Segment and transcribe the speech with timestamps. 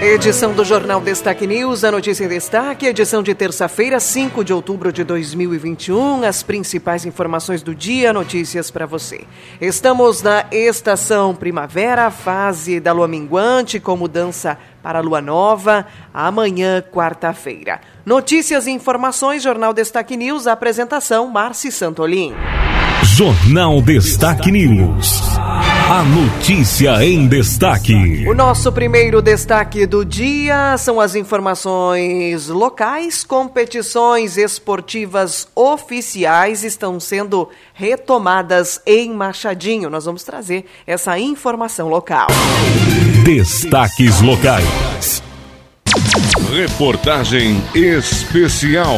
[0.00, 4.92] Edição do Jornal Destaque News, a notícia em destaque, edição de terça-feira, 5 de outubro
[4.92, 6.22] de 2021.
[6.22, 9.24] As principais informações do dia, notícias para você.
[9.58, 16.82] Estamos na estação primavera, fase da lua minguante, com mudança para a lua nova, amanhã,
[16.82, 17.80] quarta-feira.
[18.04, 22.34] Notícias e informações, Jornal Destaque News, apresentação Marci Santolin.
[23.02, 25.22] Jornal Destaque News.
[25.88, 28.26] A notícia em destaque.
[28.26, 33.22] O nosso primeiro destaque do dia são as informações locais.
[33.22, 39.88] Competições esportivas oficiais estão sendo retomadas em Machadinho.
[39.88, 42.26] Nós vamos trazer essa informação local.
[43.24, 45.22] Destaques locais.
[46.50, 48.96] Reportagem especial.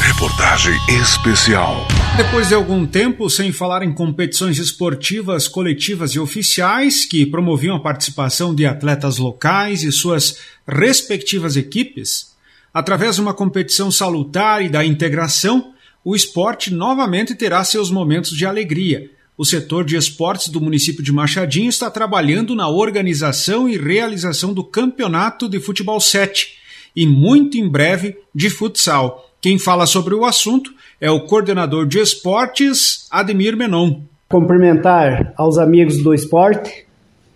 [0.00, 1.86] Reportagem especial.
[2.16, 7.80] Depois de algum tempo sem falar em competições esportivas coletivas e oficiais que promoviam a
[7.80, 12.34] participação de atletas locais e suas respectivas equipes,
[12.74, 15.72] através de uma competição salutar e da integração,
[16.04, 19.10] o esporte novamente terá seus momentos de alegria.
[19.36, 24.64] O setor de esportes do município de Machadinho está trabalhando na organização e realização do
[24.64, 26.58] campeonato de futebol 7
[26.96, 29.27] e muito em breve de futsal.
[29.40, 34.00] Quem fala sobre o assunto é o coordenador de esportes, Ademir Menon.
[34.28, 36.84] Cumprimentar aos amigos do esporte,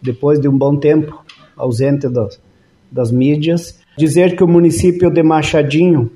[0.02, 1.24] depois de um bom tempo
[1.56, 2.40] ausente das,
[2.90, 3.78] das mídias.
[3.96, 6.10] Dizer que o município de Machadinho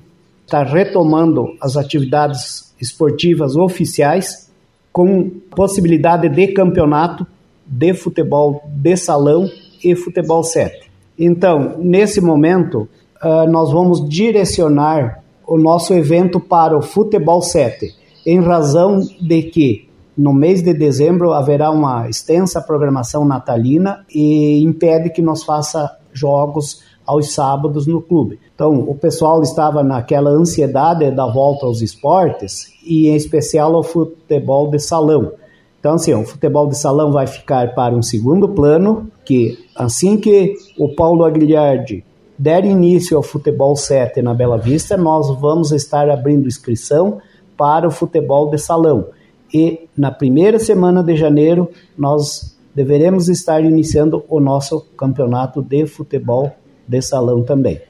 [0.44, 4.50] está retomando as atividades esportivas oficiais
[4.92, 7.24] com possibilidade de campeonato
[7.64, 9.48] de futebol de salão
[9.84, 10.90] e futebol 7.
[11.16, 12.88] Então, nesse momento,
[13.22, 17.94] uh, nós vamos direcionar o nosso evento para o Futebol 7,
[18.26, 25.10] em razão de que no mês de dezembro haverá uma extensa programação natalina e impede
[25.10, 28.40] que nós faça jogos aos sábados no clube.
[28.54, 34.70] Então, o pessoal estava naquela ansiedade da volta aos esportes e em especial ao futebol
[34.70, 35.32] de salão.
[35.78, 40.54] Então, assim, o futebol de salão vai ficar para um segundo plano, que assim que
[40.78, 42.04] o Paulo Aguilhardi
[42.38, 47.20] der início ao futebol 7 na Bela Vista, nós vamos estar abrindo inscrição
[47.56, 49.08] para o futebol de salão.
[49.52, 56.52] E na primeira semana de janeiro, nós deveremos estar iniciando o nosso campeonato de futebol
[56.86, 57.80] de salão também.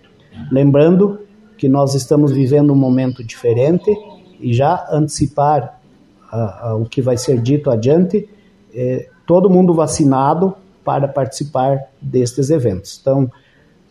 [0.52, 1.20] Lembrando
[1.58, 3.90] que nós estamos vivendo um momento diferente
[4.38, 5.80] e já antecipar
[6.32, 8.28] uh, uh, o que vai ser dito adiante,
[8.74, 10.54] eh, todo mundo vacinado
[10.84, 12.98] para participar destes eventos.
[13.00, 13.30] Então,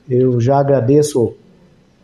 [0.10, 1.34] eu já agradeço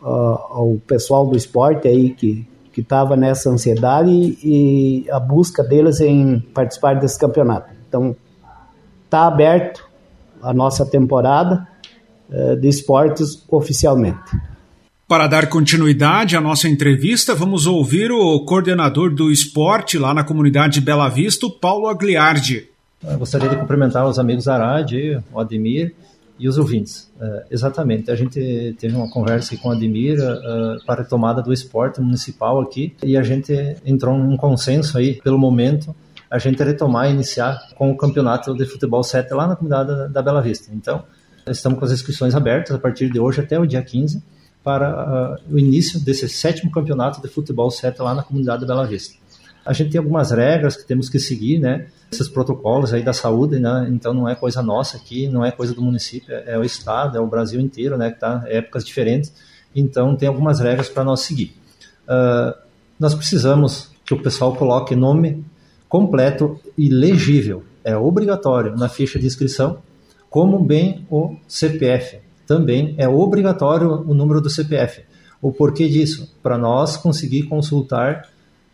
[0.02, 5.64] uh, ao pessoal do esporte aí que que estava nessa ansiedade e, e, a busca
[5.64, 7.70] deles em participar desse campeonato.
[7.88, 8.16] Então,
[9.04, 9.86] está aberto
[10.42, 11.68] a nossa temporada
[12.30, 14.20] uh, de esportes oficialmente.
[15.06, 20.80] Para dar continuidade à nossa entrevista, vamos ouvir o coordenador do esporte lá na comunidade
[20.80, 22.70] Bela Vista, Paulo Agliardi.
[23.06, 24.94] Eu gostaria de cumprimentar os amigos Arad,
[25.34, 25.94] o Ademir
[26.42, 27.12] e os ouvintes.
[27.18, 31.54] Uh, exatamente, a gente teve uma conversa com a Admir uh, para a tomada do
[31.54, 33.54] esporte municipal aqui e a gente
[33.86, 35.96] entrou num consenso aí, pelo momento,
[36.30, 40.08] a gente retomar e iniciar com o campeonato de futebol 7 lá na comunidade da,
[40.08, 40.72] da Bela Vista.
[40.74, 41.04] Então,
[41.46, 44.24] estamos com as inscrições abertas a partir de hoje até o dia 15
[44.64, 48.88] para uh, o início desse sétimo campeonato de futebol 7 lá na comunidade da Bela
[48.88, 49.21] Vista.
[49.66, 51.88] A gente tem algumas regras que temos que seguir, né?
[52.12, 53.88] Esses protocolos aí da saúde, né?
[53.92, 57.22] Então não é coisa nossa aqui, não é coisa do município, é o estado, é
[57.22, 58.12] o Brasil inteiro, né?
[58.12, 59.32] Que tá épocas diferentes.
[59.76, 61.56] Então tem algumas regras para nós seguir.
[62.08, 62.58] Uh,
[63.00, 65.46] nós precisamos que o pessoal coloque nome
[65.88, 67.64] completo e legível.
[67.84, 69.80] É obrigatório na ficha de inscrição,
[70.30, 72.20] como bem o CPF.
[72.48, 75.04] Também é obrigatório o número do CPF.
[75.42, 76.36] O porquê disso?
[76.44, 78.30] Para nós conseguir consultar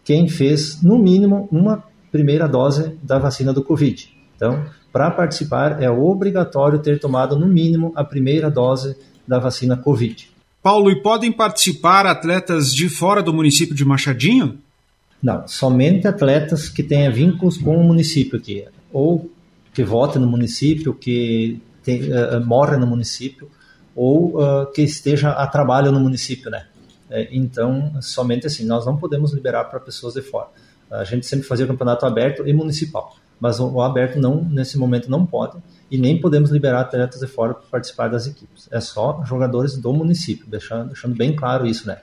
[0.07, 4.09] quem fez, no mínimo, uma primeira dose da vacina do Covid.
[4.37, 8.95] Então, para participar, é obrigatório ter tomado, no mínimo, a primeira dose
[9.27, 10.29] da vacina Covid.
[10.63, 14.57] Paulo, e podem participar atletas de fora do município de Machadinho?
[15.21, 18.63] Não, somente atletas que tenham vínculos com o município aqui,
[18.93, 19.29] ou
[19.73, 23.51] que votem no município, que tem, uh, morre no município,
[23.93, 26.65] ou uh, que esteja a trabalho no município, né?
[27.09, 30.47] É, então, somente assim, nós não podemos liberar para pessoas de fora.
[30.89, 35.25] A gente sempre fazia campeonato aberto e municipal, mas o, aberto não nesse momento não
[35.25, 35.57] pode
[35.91, 38.67] e nem podemos liberar atletas de fora para participar das equipes.
[38.71, 41.97] É só jogadores do município, deixando, deixando bem claro isso, né?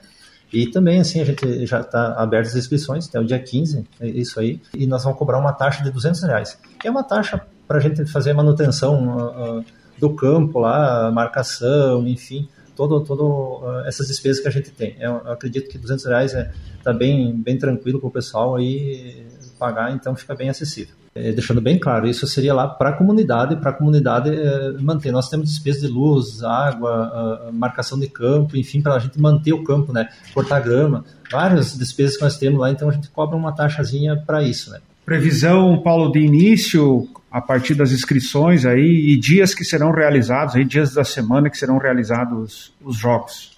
[0.53, 4.07] E também, assim, a gente já está aberto as inscrições, até o dia 15, é
[4.07, 7.41] isso aí, e nós vamos cobrar uma taxa de 200 reais, que é uma taxa
[7.67, 9.65] para a gente fazer manutenção uh, uh,
[9.99, 14.95] do campo lá, marcação, enfim, todo, todo uh, essas despesas que a gente tem.
[14.99, 16.51] Eu, eu acredito que 200 reais está é,
[16.83, 19.25] tá bem, bem tranquilo para o pessoal aí
[19.57, 20.93] pagar, então fica bem acessível.
[21.15, 25.11] É, deixando bem claro, isso seria lá para a comunidade, para a comunidade é, manter.
[25.11, 29.63] Nós temos despesas de luz, água, marcação de campo, enfim, para a gente manter o
[29.63, 30.09] campo, né?
[30.33, 34.43] Cortar grama, várias despesas que nós temos lá, então a gente cobra uma taxazinha para
[34.43, 34.79] isso, né?
[35.05, 40.63] Previsão, Paulo, de início a partir das inscrições aí e dias que serão realizados, aí
[40.63, 43.51] dias da semana que serão realizados os jogos.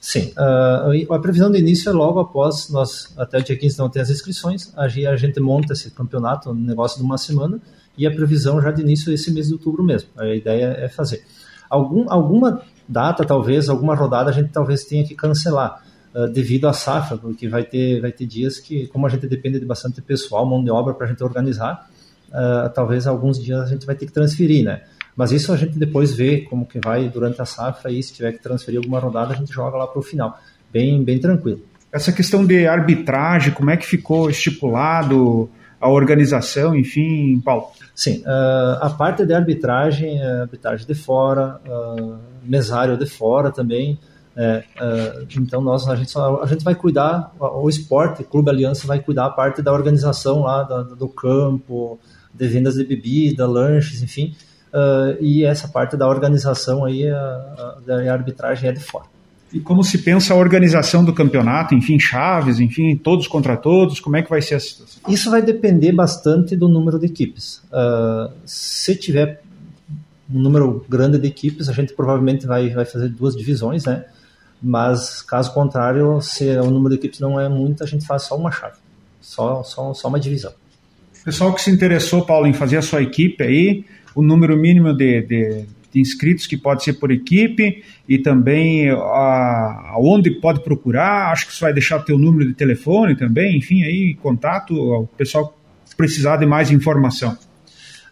[0.00, 3.90] Sim, uh, a previsão de início é logo após nós, até o dia 15 não
[3.90, 7.60] tem as inscrições, a gente monta esse campeonato, um negócio de uma semana,
[7.98, 10.08] e a previsão já de início é esse mês de outubro mesmo.
[10.16, 11.22] A ideia é fazer.
[11.68, 15.84] Algum, alguma data, talvez, alguma rodada, a gente talvez tenha que cancelar,
[16.14, 19.60] uh, devido à safra, porque vai ter, vai ter dias que, como a gente depende
[19.60, 21.86] de bastante pessoal, mão de obra para a gente organizar,
[22.30, 24.82] uh, talvez alguns dias a gente vai ter que transferir, né?
[25.16, 28.32] Mas isso a gente depois vê como que vai durante a safra e se tiver
[28.32, 30.38] que transferir alguma rodada, a gente joga lá para o final.
[30.72, 31.60] Bem, bem tranquilo.
[31.92, 35.50] Essa questão de arbitragem, como é que ficou estipulado
[35.80, 37.68] a organização, enfim, Paulo?
[37.94, 43.98] Sim, uh, a parte de arbitragem, uh, arbitragem de fora, uh, mesário de fora também.
[44.36, 48.48] É, uh, então nós a gente, só, a gente vai cuidar, o esporte, o Clube
[48.48, 51.98] Aliança vai cuidar a parte da organização lá do, do campo,
[52.32, 54.34] de vendas de bebida, lanches, enfim.
[54.72, 59.06] Uh, e essa parte da organização aí, a, a, da arbitragem é de fora.
[59.52, 64.16] E como se pensa a organização do campeonato, enfim, chaves, enfim, todos contra todos, como
[64.16, 65.02] é que vai ser a situação?
[65.08, 67.60] Isso vai depender bastante do número de equipes.
[67.72, 69.42] Uh, se tiver
[70.32, 74.04] um número grande de equipes, a gente provavelmente vai, vai fazer duas divisões, né?
[74.62, 78.36] Mas caso contrário, se o número de equipes não é muito, a gente faz só
[78.36, 78.76] uma chave,
[79.20, 80.52] só, só, só uma divisão.
[81.24, 83.84] Pessoal que se interessou, Paulo, em fazer a sua equipe aí,
[84.14, 89.92] o número mínimo de, de, de inscritos que pode ser por equipe e também a,
[89.94, 91.32] aonde pode procurar.
[91.32, 95.56] Acho que você vai deixar teu número de telefone também, enfim, aí contato, o pessoal
[95.96, 97.36] precisar de mais informação.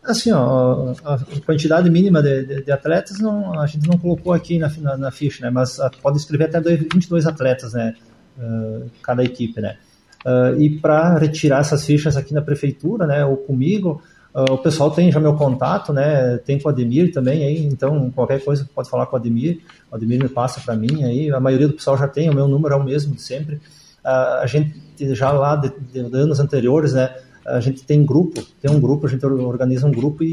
[0.08, 4.58] Assim, ó, a quantidade mínima de, de, de, atletas não, a gente não colocou aqui
[4.58, 5.50] na, na, na ficha, né?
[5.50, 7.94] Mas pode escrever até 22 atletas, né?
[8.38, 9.76] Uh, cada equipe, né?
[10.24, 14.02] Uh, e para retirar essas fichas aqui na prefeitura, né, ou comigo,
[14.34, 18.10] uh, o pessoal tem já meu contato, né, tem com o Ademir também, aí, então
[18.10, 21.38] qualquer coisa pode falar com o Ademir, o Ademir me passa para mim, aí, a
[21.38, 23.60] maioria do pessoal já tem, o meu número é o mesmo de sempre.
[24.04, 24.74] A gente
[25.14, 27.14] já lá de, de, anos anteriores, né,
[27.50, 30.26] a gente tem grupo, tem um grupo, a gente organiza um grupo e,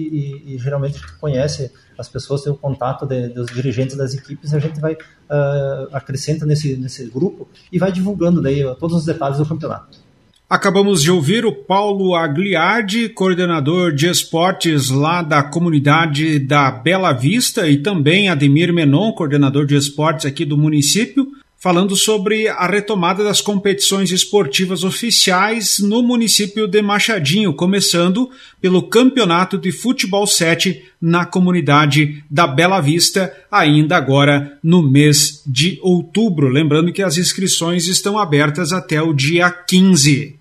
[0.46, 4.14] e, e geralmente a gente conhece as pessoas, tem o contato de, dos dirigentes das
[4.14, 9.06] equipes, a gente vai uh, acrescenta nesse, nesse grupo e vai divulgando daí todos os
[9.06, 10.06] detalhes do campeonato.
[10.48, 17.68] Acabamos de ouvir o Paulo Agliardi, coordenador de esportes lá da comunidade da Bela Vista,
[17.68, 21.28] e também Ademir Menon, coordenador de esportes aqui do município
[21.66, 28.30] falando sobre a retomada das competições esportivas oficiais no município de Machadinho, começando
[28.62, 35.80] pelo Campeonato de Futebol 7 na comunidade da Bela Vista, ainda agora no mês de
[35.82, 36.50] outubro.
[36.50, 40.36] Lembrando que as inscrições estão abertas até o dia 15.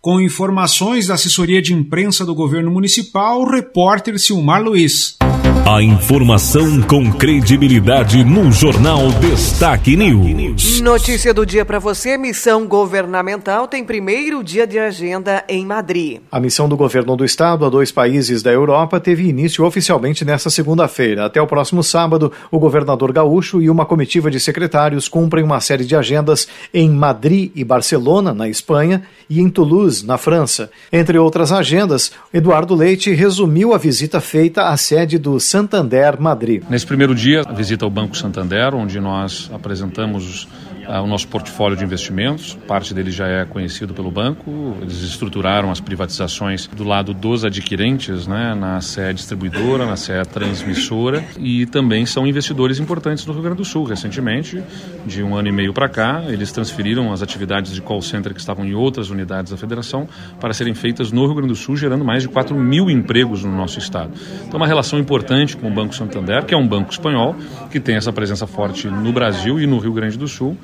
[0.00, 5.18] Com informações da assessoria de imprensa do governo municipal, o repórter Silmar Luiz.
[5.66, 10.80] A informação com credibilidade no Jornal Destaque News.
[10.80, 16.20] Notícia do dia para você: missão governamental tem primeiro dia de agenda em Madrid.
[16.30, 20.50] A missão do governo do estado a dois países da Europa teve início oficialmente nesta
[20.50, 21.24] segunda-feira.
[21.24, 25.84] Até o próximo sábado, o governador gaúcho e uma comitiva de secretários cumprem uma série
[25.84, 30.70] de agendas em Madrid e Barcelona, na Espanha, e em Toulouse, na França.
[30.92, 36.62] Entre outras agendas, Eduardo Leite resumiu a visita feita à sede do Santander Madrid.
[36.68, 40.48] Nesse primeiro dia, a visita ao Banco Santander, onde nós apresentamos
[40.88, 42.54] o nosso portfólio de investimentos.
[42.66, 44.76] Parte dele já é conhecido pelo banco.
[44.80, 51.22] Eles estruturaram as privatizações do lado dos adquirentes, né, na SE distribuidora, na SE transmissora
[51.38, 53.84] e também são investidores importantes no Rio Grande do Sul.
[53.84, 54.62] Recentemente,
[55.06, 58.40] de um ano e meio para cá, eles transferiram as atividades de call center que
[58.40, 60.08] estavam em outras unidades da federação
[60.40, 63.54] para serem feitas no Rio Grande do Sul, gerando mais de 4 mil empregos no
[63.54, 64.12] nosso estado.
[64.46, 67.36] Então, uma relação importante com o Banco Santander, que é um banco espanhol,
[67.70, 70.56] que tem essa presença forte no Brasil e no Rio Grande do Sul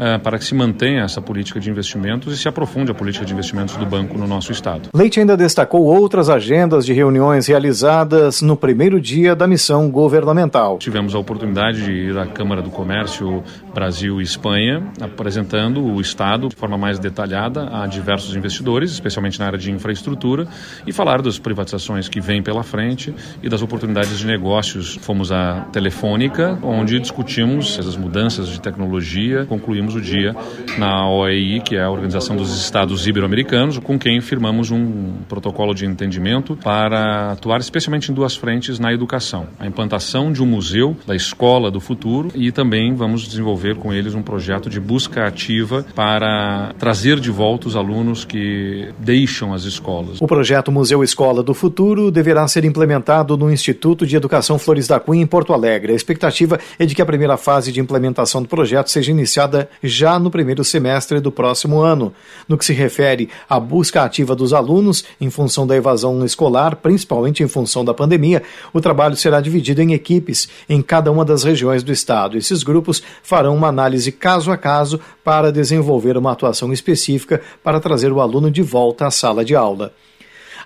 [0.00, 3.32] uh, para que se mantenha essa política de investimentos e se aprofunde a política de
[3.32, 4.88] investimentos do banco no nosso estado.
[4.94, 10.78] Leite ainda destacou outras agendas de reuniões realizadas no primeiro dia da missão governamental.
[10.78, 13.42] Tivemos a oportunidade de ir à Câmara do Comércio
[13.74, 19.46] Brasil e Espanha, apresentando o estado de forma mais detalhada a diversos investidores, especialmente na
[19.46, 20.46] área de infraestrutura,
[20.86, 24.96] e falar das privatizações que vêm pela frente e das oportunidades de negócios.
[25.02, 30.34] Fomos à Telefônica, onde discutimos as mudanças de tecnologia, concluímos o dia
[30.78, 35.86] na OEI, que é a Organização dos Estados Ibero-Americanos, com quem firmamos um protocolo de
[35.86, 41.14] entendimento para atuar especialmente em duas frentes na educação: a implantação de um museu da
[41.14, 46.72] escola do futuro e também vamos desenvolver com eles um projeto de busca ativa para
[46.78, 50.20] trazer de volta os alunos que deixam as escolas.
[50.20, 55.00] O projeto Museu Escola do Futuro deverá ser implementado no Instituto de Educação Flores da
[55.00, 55.92] Cunha, em Porto Alegre.
[55.92, 60.18] A expectativa é de que a primeira fase de implementação do projeto seja iniciada já
[60.18, 62.12] no primeiro semestre do próximo ano.
[62.48, 67.42] No que se refere à busca ativa dos alunos, em função da evasão escolar, principalmente
[67.42, 71.82] em função da pandemia, o trabalho será dividido em equipes em cada uma das regiões
[71.82, 72.36] do estado.
[72.36, 78.12] Esses grupos farão uma análise caso a caso para desenvolver uma atuação específica para trazer
[78.12, 79.92] o aluno de volta à sala de aula.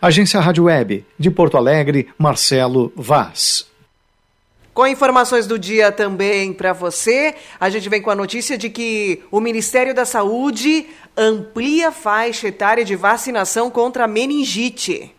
[0.01, 3.74] Agência Rádio Web, de Porto Alegre, Marcelo Vaz.
[4.75, 9.23] Com informações do dia também para você, a gente vem com a notícia de que
[9.31, 15.14] o Ministério da Saúde amplia faixa etária de vacinação contra meningite.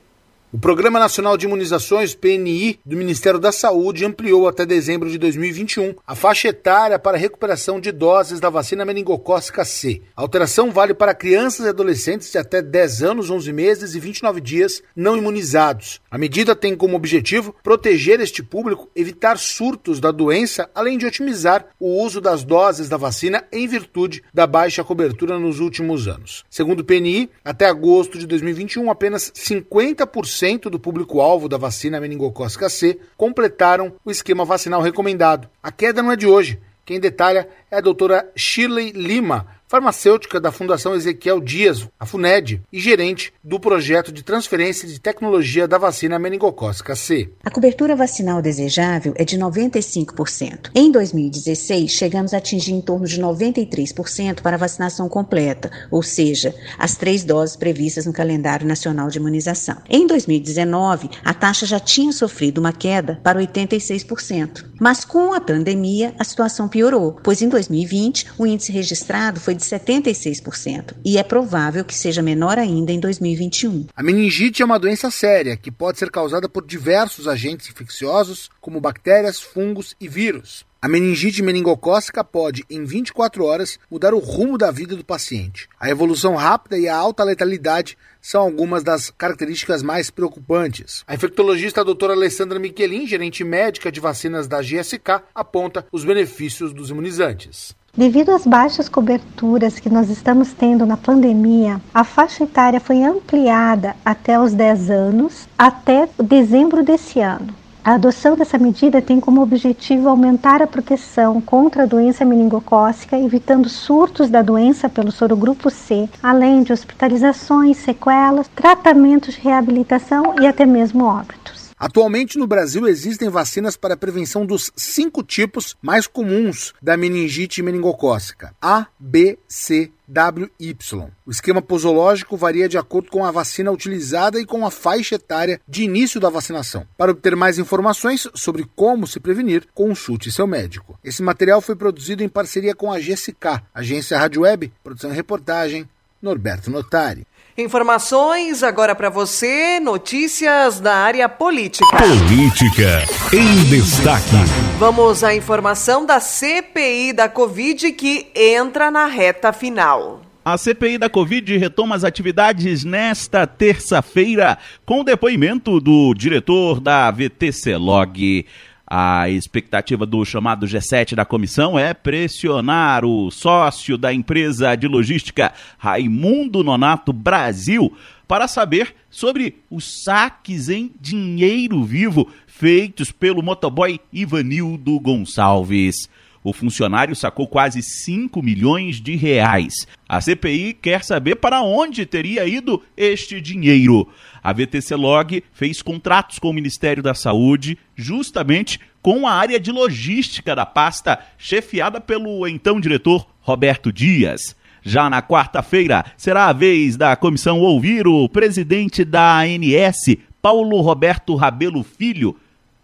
[0.55, 5.95] O Programa Nacional de Imunizações, PNI, do Ministério da Saúde ampliou até dezembro de 2021
[6.07, 10.01] a faixa etária para recuperação de doses da vacina meningocócica C.
[10.15, 14.39] A alteração vale para crianças e adolescentes de até 10 anos, 11 meses e 29
[14.39, 15.99] dias não imunizados.
[16.09, 21.67] A medida tem como objetivo proteger este público, evitar surtos da doença, além de otimizar
[21.77, 26.45] o uso das doses da vacina em virtude da baixa cobertura nos últimos anos.
[26.49, 32.69] Segundo o PNI, até agosto de 2021, apenas 50% 10% do público-alvo da vacina meningocócica
[32.69, 35.49] C completaram o esquema vacinal recomendado.
[35.61, 36.59] A queda não é de hoje.
[36.85, 42.79] Quem detalha é a doutora Shirley Lima, farmacêutica da Fundação Ezequiel Dias, a FUNED, e
[42.79, 47.29] gerente do projeto de transferência de tecnologia da vacina meningocócica C.
[47.43, 50.69] A cobertura vacinal desejável é de 95%.
[50.73, 56.53] Em 2016, chegamos a atingir em torno de 93% para a vacinação completa, ou seja,
[56.77, 59.77] as três doses previstas no calendário nacional de imunização.
[59.89, 64.65] Em 2019, a taxa já tinha sofrido uma queda para 86%.
[64.79, 69.63] Mas com a pandemia, a situação piorou, pois em 2020 o índice registrado foi de
[69.63, 73.87] 76% e é provável que seja menor ainda em 2021.
[73.95, 78.81] A meningite é uma doença séria que pode ser causada por diversos agentes infecciosos, como
[78.81, 80.65] bactérias, fungos e vírus.
[80.81, 85.67] A meningite meningocócica pode, em 24 horas, mudar o rumo da vida do paciente.
[85.79, 91.03] A evolução rápida e a alta letalidade são algumas das características mais preocupantes.
[91.07, 96.89] A infectologista doutora Alessandra Michelin, gerente médica de vacinas da GSK, aponta os benefícios dos
[96.89, 97.75] imunizantes.
[97.97, 103.95] Devido às baixas coberturas que nós estamos tendo na pandemia, a faixa etária foi ampliada
[104.03, 107.64] até os 10 anos, até dezembro desse ano.
[107.85, 113.69] A adoção dessa medida tem como objetivo aumentar a proteção contra a doença meningocócica, evitando
[113.69, 120.65] surtos da doença pelo sorogrupo C, além de hospitalizações, sequelas, tratamentos de reabilitação e até
[120.65, 121.44] mesmo óbitos.
[121.77, 127.61] Atualmente no Brasil existem vacinas para a prevenção dos cinco tipos mais comuns da meningite
[127.61, 131.09] meningocócica: A, B, C, W, Y.
[131.25, 135.59] O esquema posológico varia de acordo com a vacina utilizada e com a faixa etária
[135.67, 136.87] de início da vacinação.
[136.97, 140.97] Para obter mais informações sobre como se prevenir, consulte seu médico.
[141.03, 145.89] Esse material foi produzido em parceria com a GSK, Agência Rádio Web, produção e reportagem,
[146.21, 147.27] Norberto Notari.
[147.57, 151.85] Informações agora para você, notícias da área política.
[151.95, 154.35] Política em destaque.
[154.77, 160.21] Vamos à informação da CPI da Covid que entra na reta final.
[160.43, 167.09] A CPI da Covid retoma as atividades nesta terça-feira com o depoimento do diretor da
[167.09, 168.45] VTC Log.
[168.87, 175.51] A expectativa do chamado G7 da comissão é pressionar o sócio da empresa de logística
[175.77, 177.91] Raimundo Nonato Brasil
[178.27, 186.07] para saber sobre os saques em dinheiro vivo feitos pelo motoboy Ivanildo Gonçalves.
[186.45, 189.87] O funcionário sacou quase 5 milhões de reais.
[190.07, 194.07] A CPI quer saber para onde teria ido este dinheiro.
[194.43, 199.71] A VTC Log fez contratos com o Ministério da Saúde, justamente com a área de
[199.71, 204.55] logística da pasta, chefiada pelo então diretor Roberto Dias.
[204.83, 211.33] Já na quarta-feira, será a vez da comissão ouvir o presidente da ANS, Paulo Roberto
[211.33, 212.37] Rabelo Filho,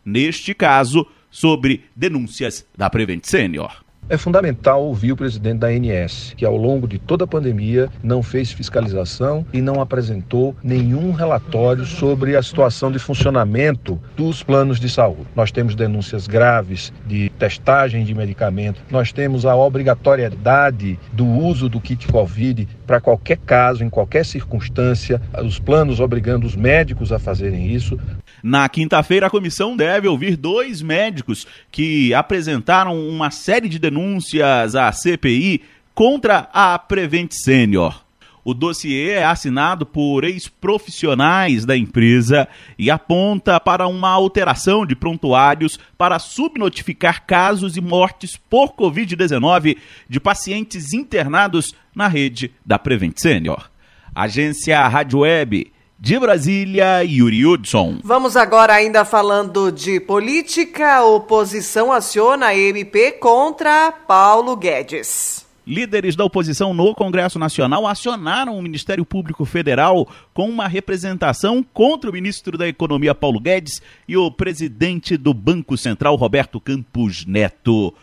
[0.04, 3.84] neste caso, sobre denúncias da Prevent Senior.
[4.12, 8.22] É fundamental ouvir o presidente da ANS, que ao longo de toda a pandemia não
[8.22, 14.90] fez fiscalização e não apresentou nenhum relatório sobre a situação de funcionamento dos planos de
[14.90, 15.28] saúde.
[15.34, 21.80] Nós temos denúncias graves de testagem de medicamento, nós temos a obrigatoriedade do uso do
[21.80, 27.74] kit Covid para qualquer caso, em qualquer circunstância, os planos obrigando os médicos a fazerem
[27.74, 27.98] isso.
[28.44, 34.92] Na quinta-feira, a comissão deve ouvir dois médicos que apresentaram uma série de denúncias à
[34.92, 35.62] CPI
[35.94, 38.04] contra a Prevent Senior.
[38.44, 45.78] O dossiê é assinado por ex-profissionais da empresa e aponta para uma alteração de prontuários
[45.96, 49.78] para subnotificar casos e mortes por Covid-19
[50.10, 53.70] de pacientes internados na rede da Prevent Senior.
[54.16, 55.72] Agência Rádio Web
[56.04, 58.00] de Brasília, Yuri Hudson.
[58.04, 60.96] Vamos agora ainda falando de política.
[60.96, 65.46] A oposição aciona a MP contra Paulo Guedes.
[65.66, 72.10] Líderes da oposição no Congresso Nacional acionaram o Ministério Público Federal com uma representação contra
[72.10, 77.94] o ministro da Economia Paulo Guedes e o presidente do Banco Central Roberto Campos Neto.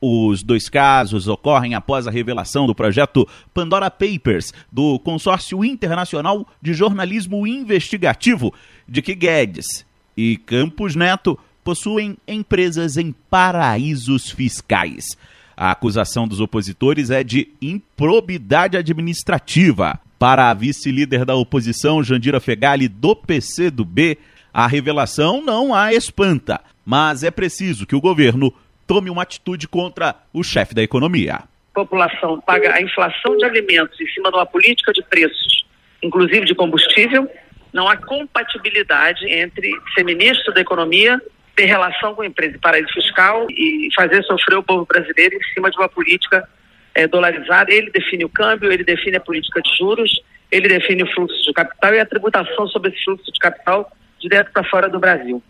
[0.00, 6.72] Os dois casos ocorrem após a revelação do projeto Pandora Papers, do Consórcio Internacional de
[6.72, 8.54] Jornalismo Investigativo,
[8.88, 9.84] de que Guedes
[10.16, 15.16] e Campos Neto possuem empresas em paraísos fiscais.
[15.56, 19.98] A acusação dos opositores é de improbidade administrativa.
[20.16, 24.18] Para a vice-líder da oposição, Jandira Fegali, do PCdoB,
[24.52, 28.52] a revelação não a espanta, mas é preciso que o governo
[28.88, 31.34] tome uma atitude contra o chefe da economia.
[31.34, 35.64] A população paga a inflação de alimentos em cima de uma política de preços,
[36.02, 37.30] inclusive de combustível.
[37.72, 41.20] Não há compatibilidade entre ser ministro da economia,
[41.54, 45.54] ter relação com a empresa de paraíso fiscal e fazer sofrer o povo brasileiro em
[45.54, 46.48] cima de uma política
[46.94, 47.70] é, dolarizada.
[47.70, 50.10] Ele define o câmbio, ele define a política de juros,
[50.50, 54.28] ele define o fluxo de capital e a tributação sobre esse fluxo de capital de
[54.30, 55.42] dentro para fora do Brasil.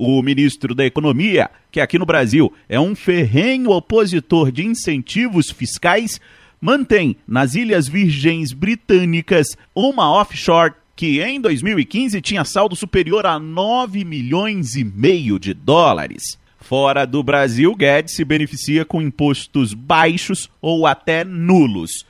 [0.00, 6.20] O ministro da Economia, que aqui no Brasil é um ferrenho opositor de incentivos fiscais,
[6.60, 14.04] mantém nas Ilhas Virgens Britânicas uma offshore que em 2015 tinha saldo superior a 9
[14.04, 16.38] milhões e meio de dólares.
[16.60, 22.06] Fora do Brasil, Guedes se beneficia com impostos baixos ou até nulos.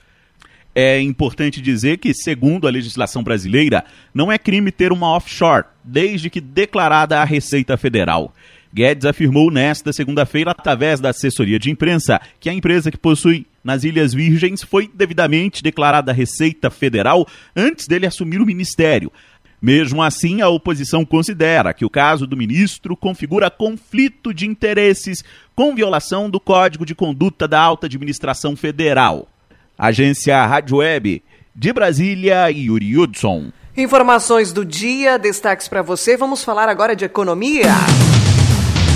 [0.80, 6.30] É importante dizer que, segundo a legislação brasileira, não é crime ter uma offshore, desde
[6.30, 8.32] que declarada à Receita Federal.
[8.72, 13.82] Guedes afirmou nesta segunda-feira, através da assessoria de imprensa, que a empresa que possui nas
[13.82, 19.10] Ilhas Virgens foi devidamente declarada Receita Federal antes dele assumir o ministério.
[19.60, 25.24] Mesmo assim, a oposição considera que o caso do ministro configura conflito de interesses
[25.56, 29.28] com violação do Código de Conduta da Alta Administração Federal.
[29.78, 31.22] Agência Rádio Web
[31.54, 33.52] de Brasília, Yuri Hudson.
[33.76, 36.16] Informações do dia, destaques para você.
[36.16, 37.70] Vamos falar agora de economia.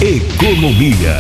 [0.01, 1.19] Economia.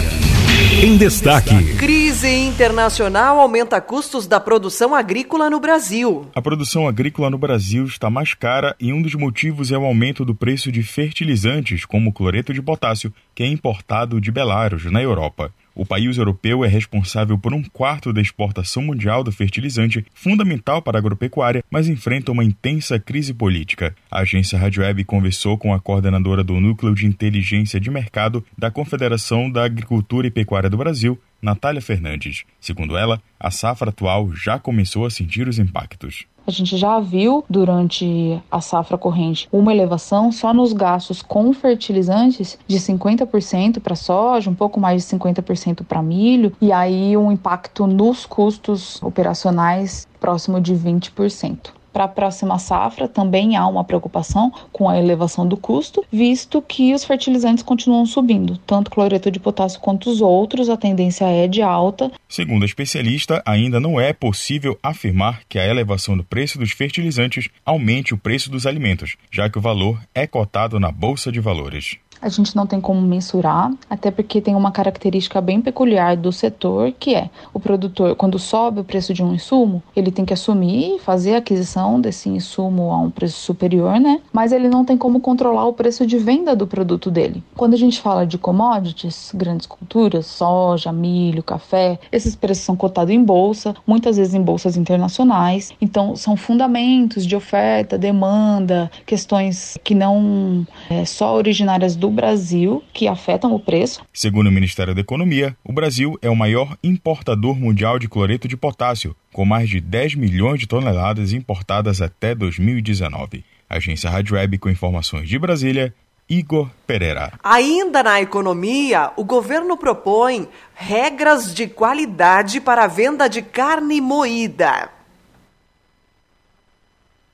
[0.83, 1.77] Em destaque.
[1.77, 6.27] Crise internacional aumenta custos da produção agrícola no Brasil.
[6.35, 10.25] A produção agrícola no Brasil está mais cara e um dos motivos é o aumento
[10.25, 15.53] do preço de fertilizantes, como cloreto de potássio, que é importado de Belarus, na Europa.
[15.74, 20.98] O país europeu é responsável por um quarto da exportação mundial do fertilizante, fundamental para
[20.98, 23.94] a agropecuária, mas enfrenta uma intensa crise política.
[24.11, 28.70] A agência Rádio Web conversou com a coordenadora do Núcleo de Inteligência de Mercado da
[28.70, 32.44] Confederação da Agricultura e Pecuária do Brasil, Natália Fernandes.
[32.61, 36.26] Segundo ela, a safra atual já começou a sentir os impactos.
[36.46, 42.59] A gente já viu durante a safra corrente uma elevação só nos gastos com fertilizantes
[42.66, 47.87] de 50% para soja, um pouco mais de 50% para milho, e aí um impacto
[47.87, 51.81] nos custos operacionais próximo de 20%.
[51.92, 56.94] Para a próxima safra, também há uma preocupação com a elevação do custo, visto que
[56.94, 61.61] os fertilizantes continuam subindo, tanto cloreto de potássio quanto os outros, a tendência é de
[61.61, 62.11] alta.
[62.28, 67.48] Segundo a especialista, ainda não é possível afirmar que a elevação do preço dos fertilizantes
[67.64, 71.96] aumente o preço dos alimentos, já que o valor é cotado na Bolsa de Valores.
[72.22, 76.92] A gente não tem como mensurar, até porque tem uma característica bem peculiar do setor,
[76.92, 81.00] que é o produtor, quando sobe o preço de um insumo, ele tem que assumir
[81.00, 84.20] fazer a aquisição desse insumo a um preço superior, né?
[84.32, 87.42] Mas ele não tem como controlar o preço de venda do produto dele.
[87.56, 93.12] Quando a gente fala de commodities, grandes culturas, soja, milho, café, esses preços são cotados
[93.12, 95.72] em bolsa, muitas vezes em bolsas internacionais.
[95.80, 103.09] Então, são fundamentos de oferta, demanda, questões que não é, só originárias do Brasil que
[103.09, 104.05] afetam o preço.
[104.12, 108.57] Segundo o Ministério da Economia, o Brasil é o maior importador mundial de cloreto de
[108.57, 113.44] potássio, com mais de 10 milhões de toneladas importadas até 2019.
[113.68, 115.94] Agência Rádio Web com informações de Brasília,
[116.29, 117.33] Igor Pereira.
[117.42, 124.90] Ainda na economia, o governo propõe regras de qualidade para a venda de carne moída.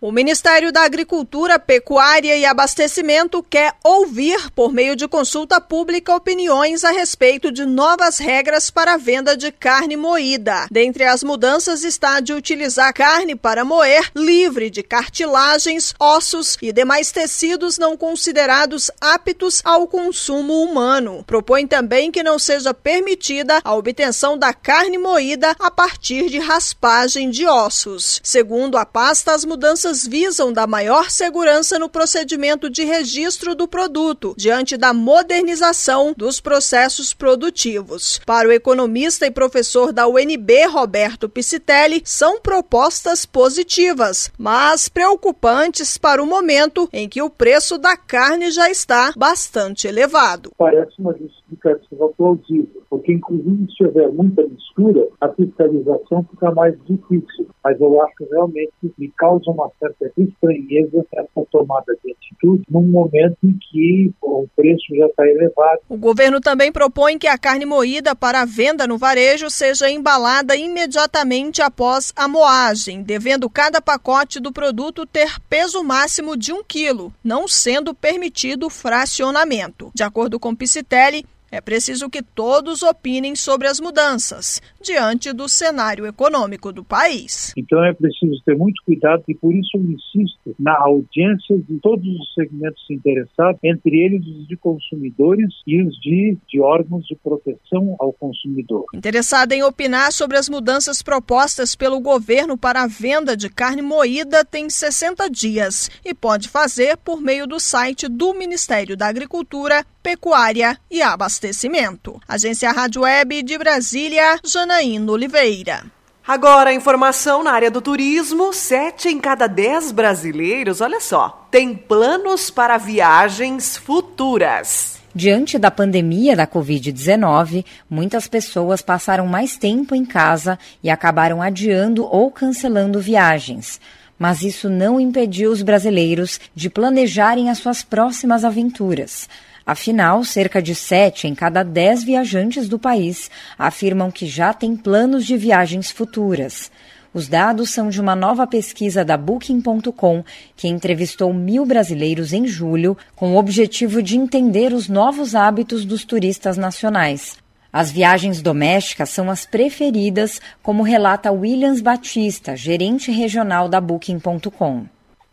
[0.01, 6.85] O Ministério da Agricultura, Pecuária e Abastecimento quer ouvir, por meio de consulta pública, opiniões
[6.85, 10.69] a respeito de novas regras para a venda de carne moída.
[10.71, 17.11] Dentre as mudanças está de utilizar carne para moer livre de cartilagens, ossos e demais
[17.11, 21.25] tecidos não considerados aptos ao consumo humano.
[21.27, 27.31] Propõe também que não seja permitida a obtenção da carne moída a partir de raspagem
[27.31, 28.21] de ossos.
[28.23, 34.35] Segundo a pasta, as mudanças visam dar maior segurança no procedimento de registro do produto,
[34.37, 38.21] diante da modernização dos processos produtivos.
[38.27, 46.23] Para o economista e professor da UNB, Roberto Piscitelli, são propostas positivas, mas preocupantes para
[46.23, 50.51] o momento em que o preço da carne já está bastante elevado.
[50.57, 57.49] Parece uma justificativa plausível, porque inclusive se houver muita mistura, a fiscalização fica mais difícil.
[57.63, 62.83] Mas eu acho realmente que me causa uma certa estranheza essa tomada de atitude num
[62.83, 65.81] momento em que o preço já está elevado.
[65.89, 71.63] O governo também propõe que a carne moída para venda no varejo seja embalada imediatamente
[71.63, 77.49] após a moagem, devendo cada pacote do produto ter peso máximo de um quilo, não
[77.49, 79.91] sendo permitido fracionamento.
[79.95, 86.07] De acordo com Piscitelli, é preciso que todos opinem sobre as mudanças diante do cenário
[86.07, 87.53] econômico do país.
[87.57, 92.07] Então é preciso ter muito cuidado e por isso eu insisto na audiência de todos
[92.07, 97.97] os segmentos interessados, entre eles os de consumidores e os de, de órgãos de proteção
[97.99, 98.85] ao consumidor.
[98.95, 104.45] Interessada em opinar sobre as mudanças propostas pelo governo para a venda de carne moída
[104.45, 110.79] tem 60 dias e pode fazer por meio do site do Ministério da Agricultura, Pecuária
[110.91, 112.21] e Abastecimento.
[112.27, 115.85] Agência Rádio Web de Brasília, Janaína Oliveira.
[116.27, 122.51] Agora, informação na área do turismo: sete em cada dez brasileiros, olha só, têm planos
[122.51, 124.99] para viagens futuras.
[125.15, 132.05] Diante da pandemia da Covid-19, muitas pessoas passaram mais tempo em casa e acabaram adiando
[132.05, 133.81] ou cancelando viagens.
[134.19, 139.29] Mas isso não impediu os brasileiros de planejarem as suas próximas aventuras.
[139.69, 145.27] Afinal, cerca de 7 em cada 10 viajantes do país afirmam que já têm planos
[145.27, 146.73] de viagens futuras.
[147.13, 150.25] Os dados são de uma nova pesquisa da Booking.com,
[150.57, 156.03] que entrevistou mil brasileiros em julho, com o objetivo de entender os novos hábitos dos
[156.03, 157.37] turistas nacionais.
[157.71, 164.87] As viagens domésticas são as preferidas, como relata Williams Batista, gerente regional da Booking.com.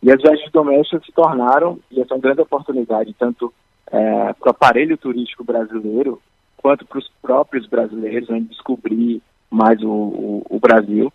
[0.04, 3.54] E as viagens domésticas se tornaram, e essa é uma grande oportunidade, tanto
[3.91, 6.21] é, para o aparelho turístico brasileiro,
[6.58, 11.12] quanto para os próprios brasileiros, né, descobrir mais o, o, o, Brasil.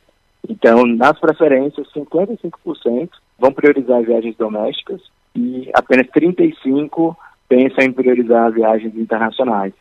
[0.49, 5.01] Então, nas preferências, 55% vão priorizar viagens domésticas
[5.35, 7.17] e apenas 35%
[7.49, 9.73] pensam em priorizar viagens internacionais.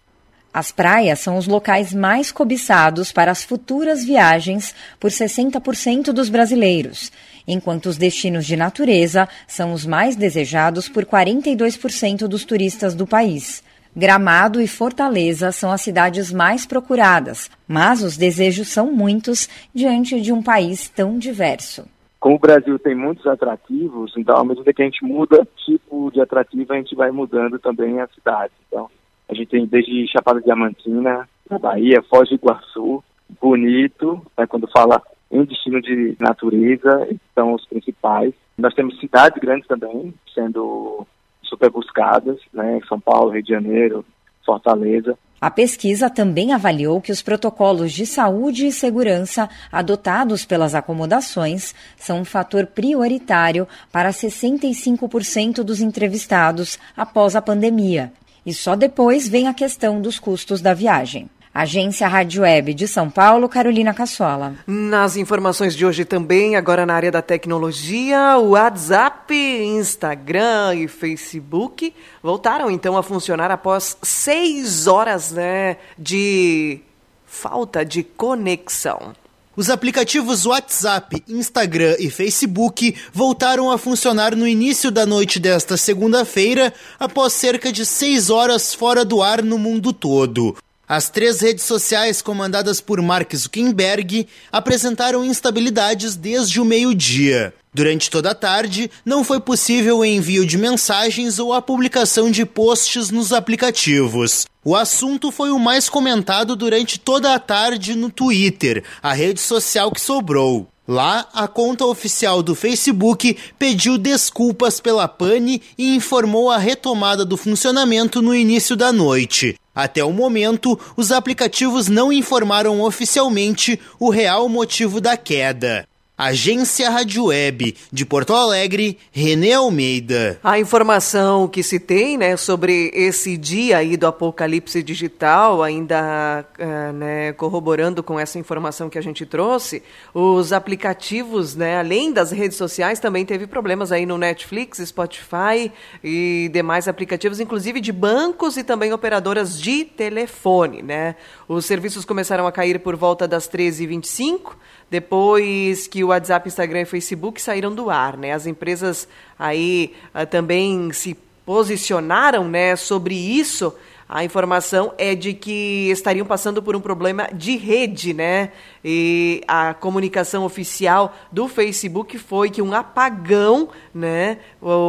[0.51, 7.11] As praias são os locais mais cobiçados para as futuras viagens por 60% dos brasileiros,
[7.47, 13.63] enquanto os destinos de natureza são os mais desejados por 42% dos turistas do país.
[13.95, 20.31] Gramado e Fortaleza são as cidades mais procuradas, mas os desejos são muitos diante de
[20.31, 21.85] um país tão diverso.
[22.19, 26.21] Como o Brasil tem muitos atrativos, então, à medida que a gente muda tipo de
[26.21, 28.53] atrativo, a gente vai mudando também a cidade.
[28.67, 28.89] Então,
[29.27, 33.03] a gente tem desde Chapada Diamantina, na Bahia, Foz do Iguaçu,
[33.41, 38.33] Bonito, né, quando fala em destino de natureza, são os principais.
[38.57, 41.05] Nós temos cidades grandes também, sendo
[41.43, 44.05] super buscadas, né, São Paulo, Rio de Janeiro,
[44.45, 45.17] Fortaleza.
[45.41, 52.19] A pesquisa também avaliou que os protocolos de saúde e segurança adotados pelas acomodações são
[52.19, 58.11] um fator prioritário para 65% dos entrevistados após a pandemia
[58.45, 61.29] E só depois vem a questão dos custos da viagem.
[61.59, 64.55] Agência Rádio Web de São Paulo, Carolina Cassola.
[64.65, 71.93] Nas informações de hoje também, agora na área da tecnologia, o WhatsApp, Instagram e Facebook
[72.23, 76.79] voltaram então a funcionar após seis horas né, de
[77.25, 79.13] falta de conexão.
[79.53, 86.73] Os aplicativos WhatsApp, Instagram e Facebook voltaram a funcionar no início da noite desta segunda-feira,
[86.97, 90.55] após cerca de seis horas fora do ar no mundo todo.
[90.89, 97.53] As três redes sociais comandadas por Mark Zuckerberg apresentaram instabilidades desde o meio-dia.
[97.71, 102.43] Durante toda a tarde, não foi possível o envio de mensagens ou a publicação de
[102.43, 104.47] posts nos aplicativos.
[104.65, 109.91] O assunto foi o mais comentado durante toda a tarde no Twitter, a rede social
[109.91, 110.67] que sobrou.
[110.87, 117.37] Lá, a conta oficial do Facebook pediu desculpas pela pane e informou a retomada do
[117.37, 119.55] funcionamento no início da noite.
[119.83, 125.88] Até o momento, os aplicativos não informaram oficialmente o real motivo da queda.
[126.19, 130.37] Agência Rádio Web de Porto Alegre, René Almeida.
[130.43, 136.91] A informação que se tem, né, sobre esse dia aí do apocalipse digital, ainda uh,
[136.91, 139.81] né, corroborando com essa informação que a gente trouxe,
[140.13, 145.71] os aplicativos, né, além das redes sociais, também teve problemas aí no Netflix, Spotify
[146.03, 151.15] e demais aplicativos, inclusive de bancos e também operadoras de telefone, né.
[151.47, 154.57] Os serviços começaram a cair por volta das 13h25,
[154.89, 158.33] depois que o WhatsApp, Instagram e Facebook saíram do ar, né?
[158.33, 163.73] As empresas aí uh, também se posicionaram, né, sobre isso.
[164.07, 168.51] A informação é de que estariam passando por um problema de rede, né?
[168.83, 174.39] E a comunicação oficial do Facebook foi que um apagão, né,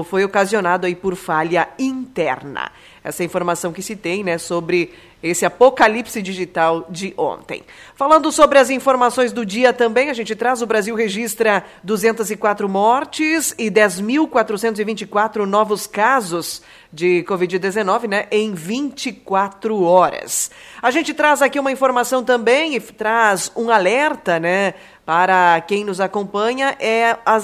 [0.07, 2.73] foi ocasionado aí por falha interna.
[3.05, 4.91] Essa informação que se tem, né, sobre
[5.23, 7.63] esse apocalipse digital de ontem.
[7.95, 13.55] Falando sobre as informações do dia também, a gente traz: o Brasil registra 204 mortes
[13.59, 20.51] e 10.424 novos casos de Covid-19 né, em 24 horas.
[20.83, 24.75] A gente traz aqui uma informação também e traz um alerta, né?
[25.11, 27.41] para quem nos acompanha é a,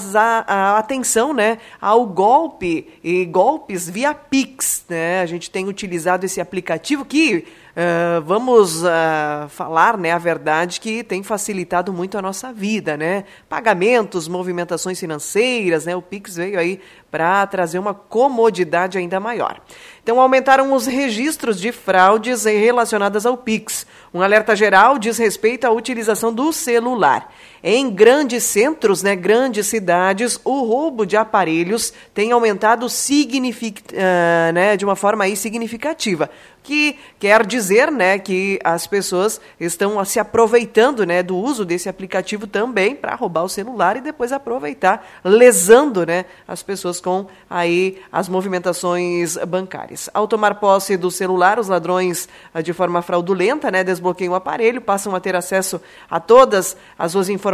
[0.47, 4.85] a, atenção né, ao golpe e golpes via Pix.
[4.87, 5.19] Né?
[5.19, 7.45] A gente tem utilizado esse aplicativo que
[7.77, 13.23] Uh, vamos uh, falar, né, a verdade que tem facilitado muito a nossa vida, né?
[13.47, 15.95] Pagamentos, movimentações financeiras, né?
[15.95, 19.61] O Pix veio aí para trazer uma comodidade ainda maior.
[20.01, 23.85] Então aumentaram os registros de fraudes relacionadas ao Pix.
[24.11, 27.31] Um alerta geral diz respeito à utilização do celular.
[27.63, 34.77] Em grandes centros, né, grandes cidades, o roubo de aparelhos tem aumentado signific, uh, né,
[34.77, 36.29] de uma forma aí significativa
[36.67, 42.45] que quer dizer, né, que as pessoas estão se aproveitando, né, do uso desse aplicativo
[42.45, 48.27] também para roubar o celular e depois aproveitar, lesando, né, as pessoas com aí as
[48.27, 50.09] movimentações bancárias.
[50.13, 54.81] Ao tomar posse do celular, os ladrões ah, de forma fraudulenta, né, desbloqueiam o aparelho,
[54.81, 55.79] passam a ter acesso
[56.11, 57.46] a todas as suas informações,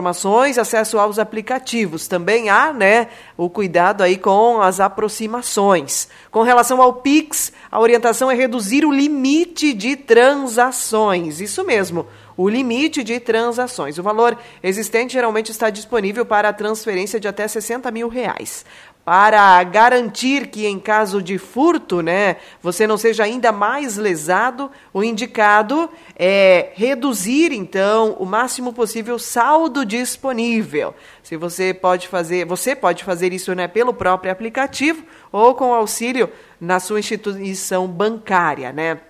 [0.57, 2.07] acesso aos aplicativos.
[2.07, 6.07] Também há, né, o cuidado aí com as aproximações.
[6.31, 11.41] Com relação ao Pix, a orientação é reduzir o limite de transações.
[11.41, 13.97] Isso mesmo, o limite de transações.
[13.97, 18.65] O valor existente geralmente está disponível para transferência de até 60 mil reais.
[19.05, 25.03] Para garantir que, em caso de furto, né, você não seja ainda mais lesado, o
[25.03, 30.95] indicado é reduzir, então, o máximo possível o saldo disponível.
[31.21, 36.29] Se você pode fazer, você pode fazer isso né, pelo próprio aplicativo ou com auxílio
[36.59, 39.01] na sua instituição bancária, né?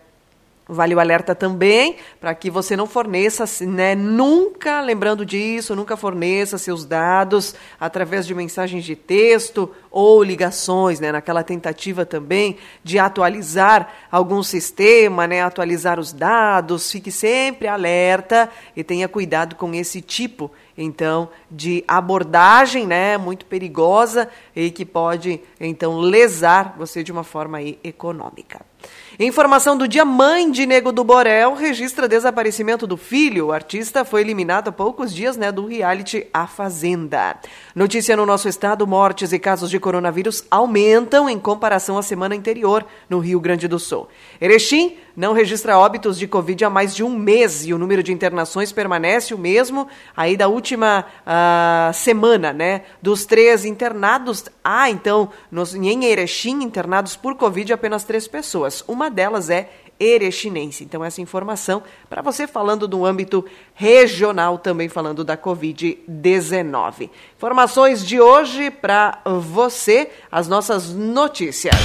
[0.67, 6.58] Vale o alerta também para que você não forneça, né, nunca, lembrando disso, nunca forneça
[6.58, 13.93] seus dados através de mensagens de texto ou ligações, né, naquela tentativa também de atualizar
[14.10, 16.89] algum sistema, né, atualizar os dados.
[16.89, 24.30] Fique sempre alerta e tenha cuidado com esse tipo então de abordagem, né, muito perigosa
[24.56, 28.72] e que pode então lesar você de uma forma aí, econômica.
[29.19, 33.47] Informação do dia: mãe de Nego do Borel registra desaparecimento do filho.
[33.47, 37.38] O artista foi eliminado há poucos dias né, do reality A Fazenda.
[37.76, 42.84] Notícia no nosso estado: mortes e casos de coronavírus aumentam em comparação à semana anterior
[43.08, 44.08] no Rio Grande do Sul.
[44.41, 48.12] Erechim não registra óbitos de Covid há mais de um mês e o número de
[48.12, 52.82] internações permanece o mesmo aí da última uh, semana, né?
[53.02, 58.84] Dos três internados, ah, então, nos, em Erechim, internados por Covid, apenas três pessoas.
[58.88, 60.84] Uma delas é Erechinense.
[60.84, 67.10] Então, essa informação para você falando do âmbito regional, também falando da Covid-19.
[67.38, 71.76] Informações de hoje para você, as nossas notícias.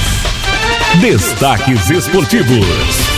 [1.00, 3.17] Destaques esportivos.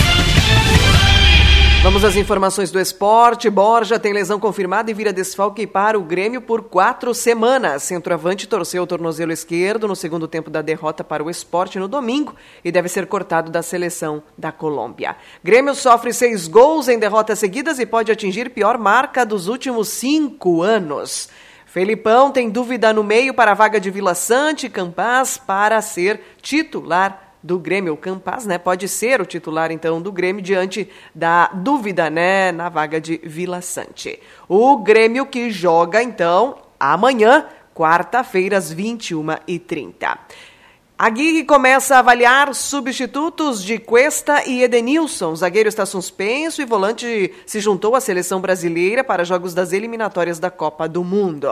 [1.82, 3.48] Vamos às informações do esporte.
[3.48, 7.84] Borja tem lesão confirmada e vira desfalque para o Grêmio por quatro semanas.
[7.84, 12.34] Centroavante torceu o tornozelo esquerdo no segundo tempo da derrota para o esporte no domingo
[12.62, 15.16] e deve ser cortado da seleção da Colômbia.
[15.42, 20.60] Grêmio sofre seis gols em derrotas seguidas e pode atingir pior marca dos últimos cinco
[20.60, 21.30] anos.
[21.64, 27.29] Felipão tem dúvida no meio para a vaga de Vila Sante Campaz para ser titular
[27.42, 32.10] do Grêmio, o Campas, né, pode ser o titular então do Grêmio diante da dúvida,
[32.10, 34.20] né, na vaga de Vila Sante.
[34.48, 40.18] O Grêmio que joga então amanhã, quarta-feira às 21h30.
[41.02, 45.34] Aguirre começa a avaliar substitutos de Cuesta e Edenilson.
[45.34, 50.50] Zagueiro está suspenso e volante se juntou à seleção brasileira para jogos das eliminatórias da
[50.50, 51.48] Copa do Mundo.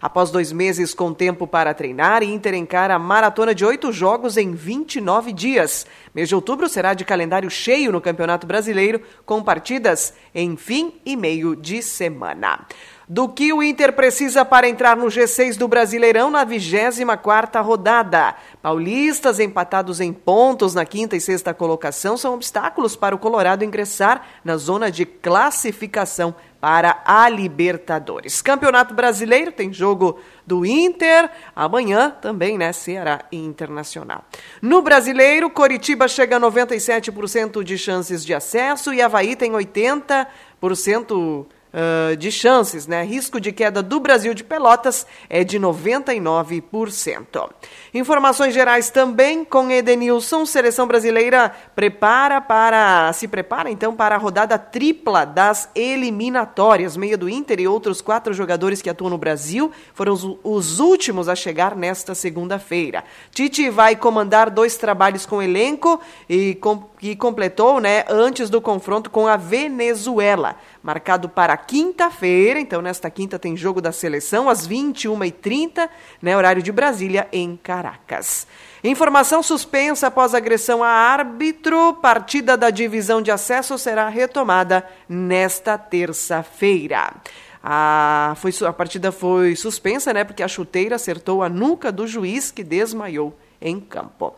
[0.00, 4.54] Após dois meses com tempo para treinar, Inter encara a maratona de oito jogos em
[4.54, 5.84] 29 dias.
[6.14, 11.16] Mês de outubro será de calendário cheio no Campeonato Brasileiro, com partidas em fim e
[11.16, 12.68] meio de semana
[13.12, 18.34] do que o Inter precisa para entrar no G6 do Brasileirão na 24ª rodada.
[18.62, 24.26] Paulistas empatados em pontos na quinta e sexta colocação são obstáculos para o Colorado ingressar
[24.42, 28.40] na zona de classificação para a Libertadores.
[28.40, 34.24] Campeonato Brasileiro tem jogo do Inter, amanhã também, né, Ceará Internacional.
[34.62, 42.16] No Brasileiro, Coritiba chega a 97% de chances de acesso e Havaí tem 80% uh,
[42.16, 43.02] de chances, né?
[43.02, 47.50] Risco de queda do Brasil de Pelotas é de 99%.
[47.94, 54.58] Informações gerais também com Edenilson, seleção brasileira prepara para se prepara então para a rodada
[54.58, 56.96] tripla das eliminatórias.
[56.96, 61.28] Meia do Inter e outros quatro jogadores que atuam no Brasil foram os, os últimos
[61.28, 63.04] a chegar nesta segunda-feira.
[63.30, 69.10] Tite vai comandar dois trabalhos com elenco e com, que completou, né, antes do confronto
[69.10, 72.60] com a Venezuela marcado para quinta-feira.
[72.60, 75.90] Então, nesta quinta tem jogo da seleção às 21h30,
[76.22, 78.46] né, horário de Brasília, em Caracas.
[78.84, 81.94] Informação suspensa após agressão a árbitro.
[81.94, 87.14] Partida da divisão de acesso será retomada nesta terça-feira.
[87.60, 90.22] A, foi, a partida foi suspensa, né?
[90.22, 94.34] Porque a chuteira acertou a nuca do juiz que desmaiou em campo.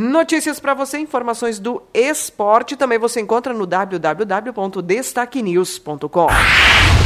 [0.00, 6.28] Notícias para você, informações do esporte, também você encontra no www.destaquenews.com.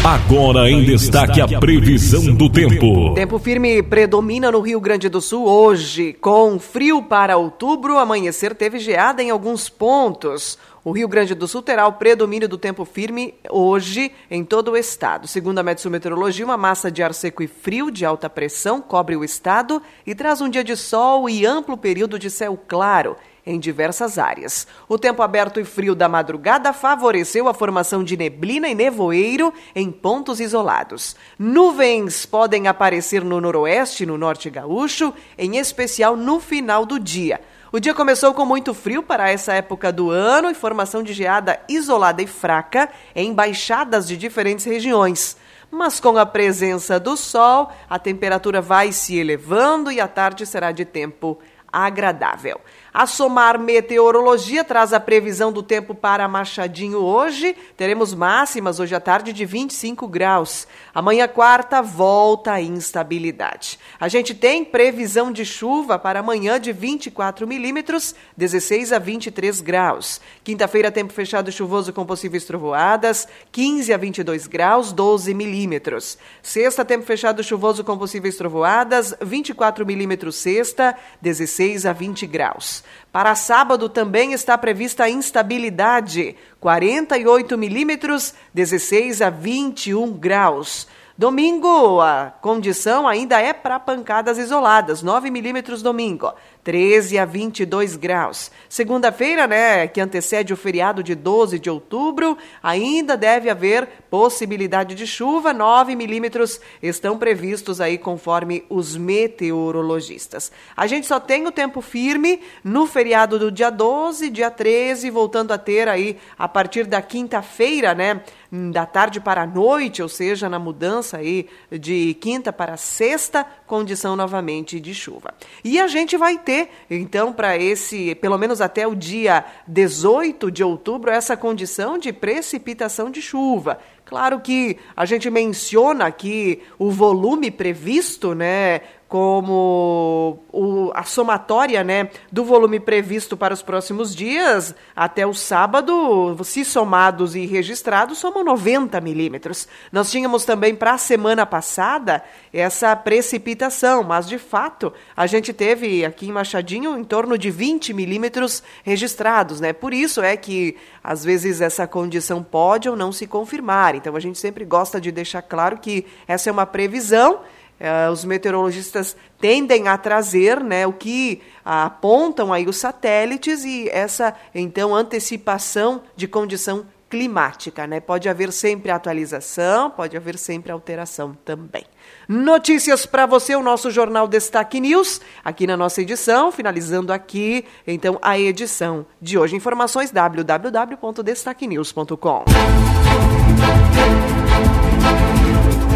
[0.04, 3.14] Agora em destaque a previsão do tempo.
[3.14, 8.78] Tempo firme predomina no Rio Grande do Sul hoje, com frio para outubro, amanhecer teve
[8.78, 10.58] geada em alguns pontos.
[10.84, 14.76] O Rio Grande do Sul terá o predomínio do tempo firme hoje em todo o
[14.76, 15.28] estado.
[15.28, 19.22] Segundo a Metsumeteorologia, uma massa de ar seco e frio de alta pressão cobre o
[19.22, 23.16] estado e traz um dia de sol e amplo período de céu claro
[23.46, 24.66] em diversas áreas.
[24.88, 29.88] O tempo aberto e frio da madrugada favoreceu a formação de neblina e nevoeiro em
[29.90, 31.14] pontos isolados.
[31.38, 37.40] Nuvens podem aparecer no noroeste e no norte gaúcho, em especial no final do dia.
[37.74, 41.58] O dia começou com muito frio para essa época do ano e formação de geada
[41.66, 45.38] isolada e fraca em baixadas de diferentes regiões.
[45.70, 50.70] Mas com a presença do sol, a temperatura vai se elevando e a tarde será
[50.70, 51.38] de tempo
[51.72, 52.60] agradável.
[52.94, 57.56] A Somar Meteorologia traz a previsão do tempo para Machadinho hoje.
[57.74, 60.68] Teremos máximas hoje à tarde de 25 graus.
[60.94, 63.78] Amanhã, quarta, volta a instabilidade.
[63.98, 70.20] A gente tem previsão de chuva para amanhã de 24 milímetros, 16 a 23 graus.
[70.44, 76.18] Quinta-feira, tempo fechado chuvoso com possíveis trovoadas, 15 a 22 graus, 12 milímetros.
[76.42, 82.81] Sexta, tempo fechado chuvoso com possíveis trovoadas, 24 milímetros sexta, 16 a 20 graus.
[83.10, 90.86] Para sábado também está prevista instabilidade, 48 milímetros, 16 a 21 graus.
[91.16, 96.32] Domingo, a condição ainda é para pancadas isoladas, 9 milímetros domingo.
[96.64, 98.50] 13 a 22 graus.
[98.68, 105.06] Segunda-feira, né, que antecede o feriado de 12 de outubro, ainda deve haver possibilidade de
[105.06, 110.52] chuva, 9 milímetros estão previstos aí conforme os meteorologistas.
[110.76, 115.52] A gente só tem o tempo firme no feriado do dia 12, dia 13, voltando
[115.52, 118.22] a ter aí a partir da quinta-feira, né,
[118.70, 124.14] da tarde para a noite, ou seja, na mudança aí de quinta para sexta, condição
[124.14, 125.32] novamente de chuva.
[125.64, 130.62] E a gente vai ter, então, para esse, pelo menos até o dia 18 de
[130.62, 133.78] outubro, essa condição de precipitação de chuva.
[134.04, 138.82] Claro que a gente menciona aqui o volume previsto, né,
[139.12, 146.42] como o, a somatória né, do volume previsto para os próximos dias, até o sábado,
[146.42, 149.68] se somados e registrados, somam 90 milímetros.
[149.92, 156.06] Nós tínhamos também para a semana passada essa precipitação, mas de fato a gente teve
[156.06, 159.60] aqui em Machadinho em torno de 20 milímetros registrados.
[159.60, 159.74] Né?
[159.74, 163.94] Por isso é que às vezes essa condição pode ou não se confirmar.
[163.94, 167.40] Então a gente sempre gosta de deixar claro que essa é uma previsão
[167.82, 174.36] Uh, os meteorologistas tendem a trazer né, o que apontam aí os satélites e essa,
[174.54, 177.84] então, antecipação de condição climática.
[177.86, 177.98] Né?
[177.98, 181.84] Pode haver sempre atualização, pode haver sempre alteração também.
[182.28, 188.16] Notícias para você, o nosso jornal Destaque News, aqui na nossa edição, finalizando aqui, então,
[188.22, 189.56] a edição de hoje.
[189.56, 192.44] Informações www.destaquenews.com.